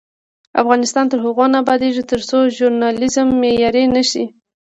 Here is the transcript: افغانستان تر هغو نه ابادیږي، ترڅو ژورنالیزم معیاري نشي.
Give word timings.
افغانستان 0.61 1.05
تر 1.11 1.19
هغو 1.25 1.45
نه 1.51 1.57
ابادیږي، 1.63 2.03
ترڅو 2.11 2.37
ژورنالیزم 2.55 3.27
معیاري 3.41 3.85
نشي. 3.95 4.25